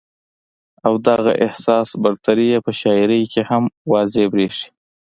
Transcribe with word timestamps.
او 0.85 0.93
دغه 1.07 1.31
احساس 1.45 1.89
برتري 2.03 2.47
ئې 2.51 2.59
پۀ 2.65 2.71
شاعرۍ 2.79 3.21
کښې 3.33 3.43
هم 3.49 3.63
واضحه 3.91 4.27
برېښي 4.33 4.67